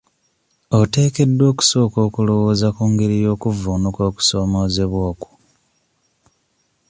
Oteekeddwa 0.79 1.45
okusooka 1.51 1.97
okulowooza 2.07 2.67
ku 2.75 2.83
ngeri 2.91 3.15
y'okuvvuunuka 3.23 4.01
okusoomoozebwa 4.09 4.99
okwo. 5.11 5.29